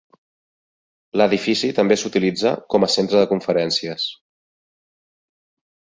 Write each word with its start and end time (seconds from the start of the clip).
L'edifici 1.21 1.69
també 1.81 1.99
s'utilitza 2.03 2.55
com 2.75 2.87
a 2.87 2.91
centre 2.97 3.21
de 3.23 3.31
conferències. 3.35 4.11